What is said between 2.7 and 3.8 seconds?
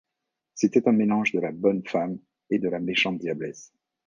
méchante diablesse.